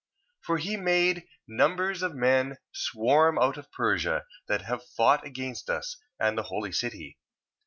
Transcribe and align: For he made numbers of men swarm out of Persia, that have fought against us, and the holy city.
For 0.41 0.57
he 0.57 0.77
made 0.77 1.27
numbers 1.47 2.01
of 2.01 2.15
men 2.15 2.57
swarm 2.73 3.37
out 3.37 3.55
of 3.57 3.71
Persia, 3.71 4.25
that 4.47 4.63
have 4.63 4.83
fought 4.83 5.23
against 5.23 5.69
us, 5.69 5.95
and 6.19 6.35
the 6.35 6.41
holy 6.49 6.71
city. 6.71 7.19